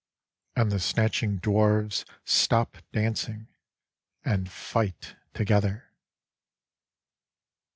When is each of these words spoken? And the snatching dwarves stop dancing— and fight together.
And 0.55 0.71
the 0.71 0.79
snatching 0.79 1.39
dwarves 1.39 2.05
stop 2.25 2.77
dancing— 2.91 3.49
and 4.25 4.49
fight 4.49 5.15
together. 5.35 5.91